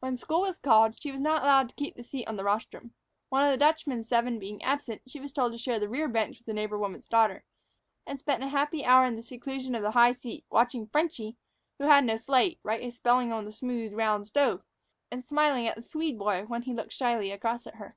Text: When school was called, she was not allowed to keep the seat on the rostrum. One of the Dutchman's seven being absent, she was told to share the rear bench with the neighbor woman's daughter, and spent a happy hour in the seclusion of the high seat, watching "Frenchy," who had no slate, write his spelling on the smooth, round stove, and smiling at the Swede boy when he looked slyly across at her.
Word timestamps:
When 0.00 0.16
school 0.16 0.40
was 0.40 0.58
called, 0.58 1.00
she 1.00 1.12
was 1.12 1.20
not 1.20 1.44
allowed 1.44 1.68
to 1.68 1.74
keep 1.76 1.94
the 1.94 2.02
seat 2.02 2.26
on 2.26 2.34
the 2.36 2.42
rostrum. 2.42 2.92
One 3.28 3.44
of 3.44 3.52
the 3.52 3.56
Dutchman's 3.56 4.08
seven 4.08 4.40
being 4.40 4.60
absent, 4.64 5.02
she 5.06 5.20
was 5.20 5.30
told 5.32 5.52
to 5.52 5.58
share 5.58 5.78
the 5.78 5.88
rear 5.88 6.08
bench 6.08 6.38
with 6.38 6.46
the 6.46 6.52
neighbor 6.52 6.76
woman's 6.76 7.06
daughter, 7.06 7.44
and 8.04 8.18
spent 8.18 8.42
a 8.42 8.48
happy 8.48 8.84
hour 8.84 9.06
in 9.06 9.14
the 9.14 9.22
seclusion 9.22 9.76
of 9.76 9.82
the 9.82 9.92
high 9.92 10.14
seat, 10.14 10.44
watching 10.50 10.88
"Frenchy," 10.88 11.36
who 11.78 11.84
had 11.84 12.04
no 12.04 12.16
slate, 12.16 12.58
write 12.64 12.82
his 12.82 12.96
spelling 12.96 13.32
on 13.32 13.44
the 13.44 13.52
smooth, 13.52 13.92
round 13.92 14.26
stove, 14.26 14.60
and 15.12 15.24
smiling 15.24 15.68
at 15.68 15.76
the 15.76 15.82
Swede 15.88 16.18
boy 16.18 16.46
when 16.46 16.62
he 16.62 16.74
looked 16.74 16.94
slyly 16.94 17.30
across 17.30 17.64
at 17.64 17.76
her. 17.76 17.96